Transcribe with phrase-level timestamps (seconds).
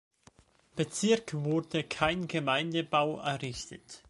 [0.75, 3.99] Bezirk wurde kein Gemeindebau errichtet.